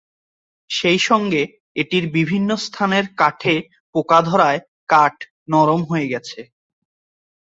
[0.69, 1.41] সেই সঙ্গে
[1.75, 3.55] এটির বিভিন্ন স্থানের কাঠে
[3.95, 4.59] পোকা ধরায়
[4.89, 5.15] কাঠ
[5.49, 6.39] নরম হয়ে গেছে।